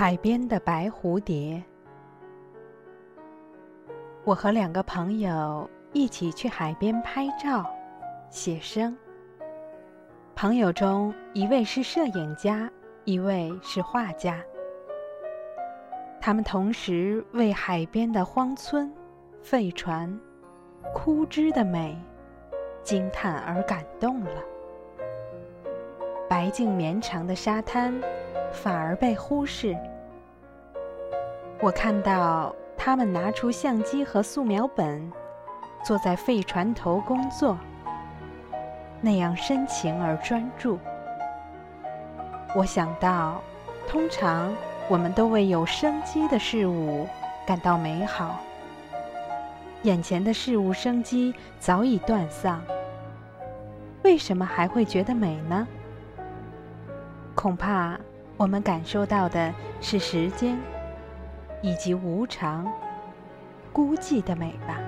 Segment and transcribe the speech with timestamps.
[0.00, 1.62] 海边的白蝴蝶。
[4.24, 7.70] 我和两个朋友一起去海边拍照、
[8.30, 8.96] 写生。
[10.34, 12.66] 朋友中一位是摄影家，
[13.04, 14.42] 一位是画家。
[16.18, 18.90] 他们同时为海边的荒村、
[19.42, 20.18] 废船、
[20.94, 21.94] 枯枝的美
[22.82, 24.42] 惊叹而感动了。
[26.26, 28.00] 白净绵长的沙滩。
[28.52, 29.76] 反而被忽视。
[31.62, 35.12] 我看到他们拿出相机和素描本，
[35.84, 37.58] 坐在废船头工作，
[39.02, 40.78] 那样深情而专注。
[42.56, 43.42] 我想到，
[43.86, 44.56] 通常
[44.88, 47.06] 我们都为有生机的事物
[47.46, 48.40] 感到美好，
[49.82, 52.62] 眼前的事物生机早已断丧，
[54.02, 55.68] 为什么还会觉得美呢？
[57.34, 58.00] 恐怕。
[58.38, 60.58] 我们感受到的是时间，
[61.62, 62.70] 以及无常、
[63.72, 64.80] 孤寂的美吧。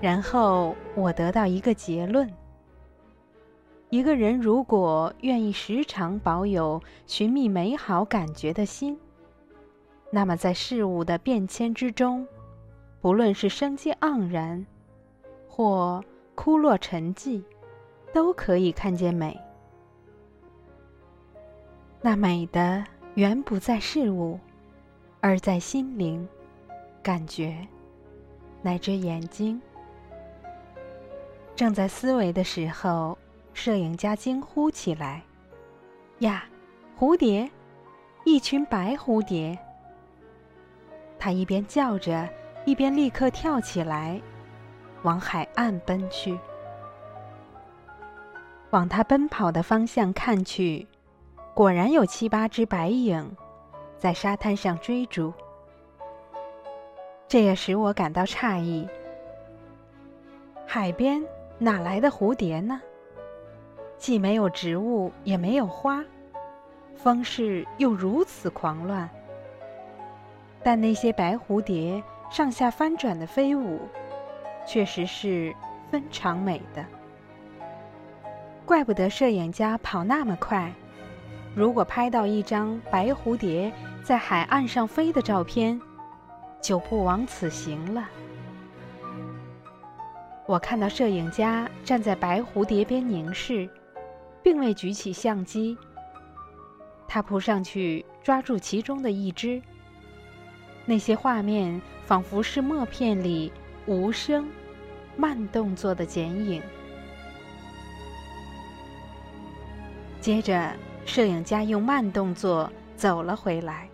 [0.00, 2.30] 然后我得到一个结论：
[3.88, 8.98] 一个人如果愿意时常保有寻觅美好感觉的心，
[10.10, 12.26] 那么在事物的变迁之中，
[13.00, 14.66] 不论是生机盎然，
[15.48, 17.42] 或枯落沉寂，
[18.12, 19.40] 都可以看见美。
[22.02, 24.40] 那美的原不在事物，
[25.20, 26.28] 而在心灵、
[27.00, 27.56] 感觉，
[28.60, 29.62] 乃至眼睛。
[31.54, 33.16] 正在思维的时候，
[33.52, 35.22] 摄影家惊呼起来
[36.18, 36.44] ：“呀，
[36.98, 37.48] 蝴蝶！
[38.24, 39.56] 一群白蝴蝶！”
[41.16, 42.28] 他一边叫着，
[42.64, 44.20] 一边立刻跳起来，
[45.04, 46.36] 往海岸奔去。
[48.70, 50.88] 往他奔跑的方向看去。
[51.54, 53.36] 果然有七八只白影
[53.96, 55.32] 在沙滩上追逐，
[57.28, 58.88] 这也使我感到诧异。
[60.66, 61.24] 海边
[61.58, 62.82] 哪来的蝴蝶呢？
[63.96, 66.04] 既没有植物，也没有花，
[66.96, 69.08] 风势又如此狂乱。
[70.60, 73.78] 但那些白蝴蝶上下翻转的飞舞，
[74.66, 75.54] 确实是
[75.88, 76.84] 非常美的。
[78.66, 80.72] 怪不得摄影家跑那么快。
[81.54, 83.72] 如果拍到一张白蝴蝶
[84.02, 85.80] 在海岸上飞的照片，
[86.60, 88.08] 就不枉此行了。
[90.46, 93.68] 我看到摄影家站在白蝴蝶边凝视，
[94.42, 95.78] 并未举起相机。
[97.06, 99.62] 他扑上去抓住其中的一只。
[100.84, 103.52] 那些画面仿佛是默片里
[103.86, 104.48] 无声、
[105.16, 106.60] 慢动作的剪影。
[110.20, 110.72] 接着。
[111.06, 113.88] 摄影家用慢动作走了回来，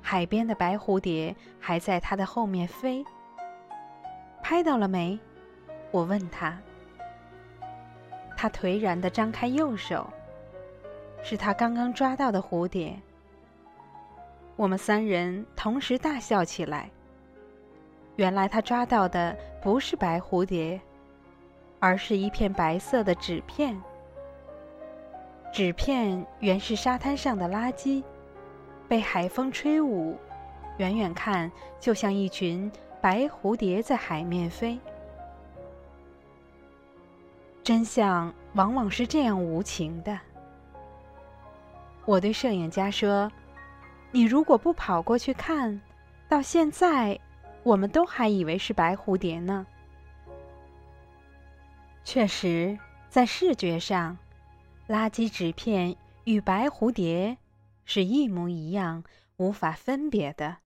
[0.00, 3.04] 海边的白蝴蝶还在他的后面飞。
[4.42, 5.18] 拍到了没？
[5.90, 6.58] 我问他。
[8.36, 10.10] 他颓然地张开右手，
[11.22, 12.98] 是他刚刚抓到的蝴蝶。
[14.56, 16.90] 我们三人同时大笑起来。
[18.16, 20.80] 原来他抓到的不是白蝴蝶，
[21.78, 23.80] 而是一片白色的纸片。
[25.52, 28.02] 纸片原是沙滩上的垃圾，
[28.88, 30.18] 被海风吹舞，
[30.78, 34.80] 远远看就像一群白蝴蝶在海面飞。
[37.62, 40.18] 真相往往是这样无情的。
[42.06, 43.30] 我对摄影家说
[44.10, 45.78] ：“你如果不跑过去看，
[46.30, 47.20] 到现在
[47.62, 49.66] 我们都还以为是白蝴蝶呢。”
[52.02, 52.78] 确实，
[53.10, 54.16] 在视觉上。
[54.92, 57.38] 垃圾纸片与白蝴蝶
[57.86, 59.02] 是一模一样，
[59.38, 60.58] 无法分别的。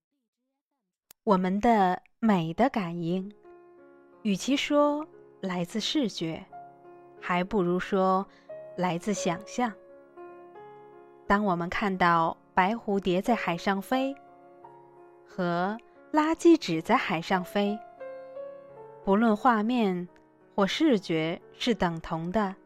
[1.22, 3.32] 我们的美的感应，
[4.22, 5.06] 与其说
[5.40, 6.44] 来自视觉，
[7.20, 8.26] 还不如说
[8.76, 9.72] 来自想象。
[11.28, 14.12] 当我们看到白蝴蝶在海上飞，
[15.24, 15.78] 和
[16.12, 17.78] 垃圾纸在海上飞，
[19.04, 20.08] 不论画面
[20.56, 22.56] 或视觉是等同的。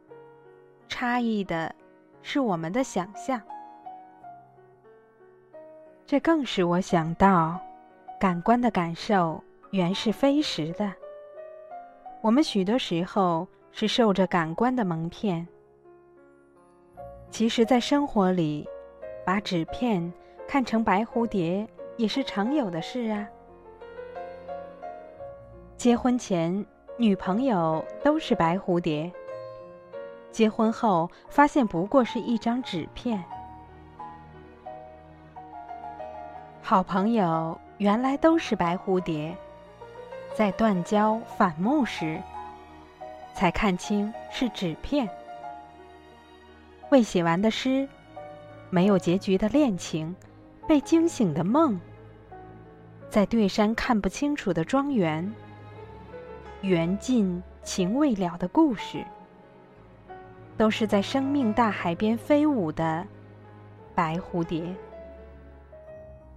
[0.90, 1.72] 差异的
[2.20, 3.40] 是我们的想象，
[6.04, 7.58] 这更使我想到，
[8.18, 10.92] 感官的感受原是非实的。
[12.20, 15.46] 我们许多时候是受着感官的蒙骗。
[17.30, 18.68] 其实，在生活里，
[19.24, 20.12] 把纸片
[20.46, 21.66] 看成白蝴蝶
[21.96, 23.26] 也是常有的事啊。
[25.76, 26.66] 结婚前，
[26.98, 29.10] 女朋友都是白蝴蝶。
[30.32, 33.22] 结婚后发现不过是一张纸片，
[36.62, 39.36] 好朋友原来都是白蝴蝶，
[40.34, 42.22] 在断交反目时，
[43.34, 45.08] 才看清是纸片。
[46.90, 47.88] 未写完的诗，
[48.70, 50.14] 没有结局的恋情，
[50.66, 51.80] 被惊醒的梦，
[53.08, 55.32] 在对山看不清楚的庄园，
[56.62, 59.04] 缘尽情未了的故事，
[60.60, 63.06] 都是在生命大海边飞舞的
[63.94, 64.62] 白蝴蝶。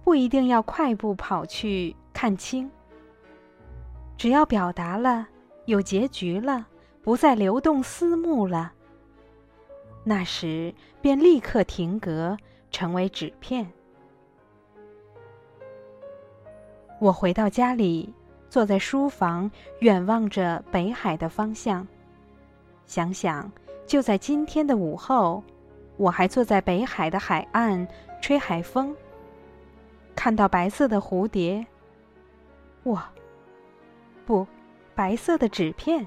[0.02, 2.70] 不一定要快步跑去看清，
[4.16, 5.28] 只要表达了，
[5.66, 6.66] 有结局了，
[7.02, 8.72] 不再流动思慕了。
[10.04, 12.34] 那时便立刻停格，
[12.70, 13.70] 成为纸片。
[16.98, 18.14] 我回到家里，
[18.48, 19.50] 坐在书房，
[19.80, 21.86] 远望着北海的方向，
[22.86, 23.52] 想想
[23.86, 25.42] 就在今天的午后，
[25.96, 27.86] 我还坐在北海的海岸，
[28.20, 28.94] 吹海风，
[30.14, 31.64] 看到白色的蝴蝶。
[32.84, 33.08] 哇，
[34.26, 34.46] 不，
[34.94, 36.06] 白色的纸片，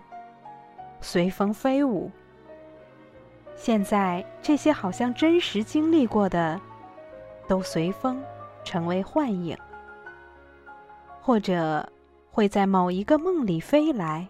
[1.01, 2.11] 随风飞舞。
[3.55, 6.59] 现在这些好像真实经历过的，
[7.47, 8.21] 都随风
[8.63, 9.57] 成为幻影，
[11.21, 11.87] 或者
[12.31, 14.27] 会在某一个梦里飞来，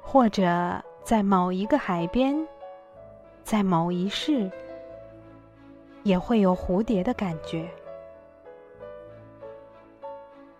[0.00, 2.46] 或者在某一个海边，
[3.42, 4.50] 在某一世，
[6.02, 7.68] 也会有蝴蝶的感觉。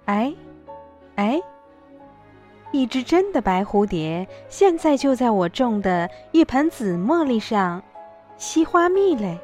[0.06, 0.34] 哎，
[1.16, 1.40] 哎。
[2.72, 7.82] 一只真的白蝴蝶，现在就在我种的一盆紫茉莉上，
[8.36, 9.36] 吸花蜜嘞！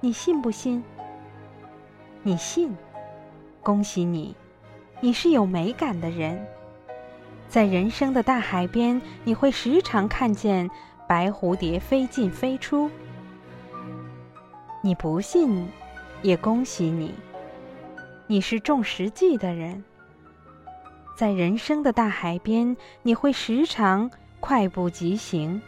[0.00, 0.82] 你信不信？
[2.22, 2.74] 你信？
[3.62, 4.34] 恭喜你，
[5.00, 6.42] 你是有美感的人。
[7.50, 10.70] 在人生的大海边，你会时常看见
[11.08, 12.88] 白蝴蝶飞进飞出。
[14.84, 15.66] 你不信，
[16.22, 17.12] 也恭喜你，
[18.28, 19.82] 你是重实际的人。
[21.16, 24.08] 在人生的大海边，你会时常
[24.38, 25.60] 快步疾行，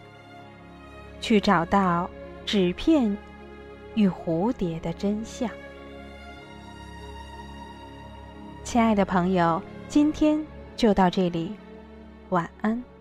[1.20, 2.08] 去找到
[2.46, 3.18] 纸片
[3.96, 5.50] 与蝴蝶的真相。
[8.62, 10.40] 亲爱的朋友，今天
[10.76, 11.52] 就到这里，
[12.32, 12.91] 晚安。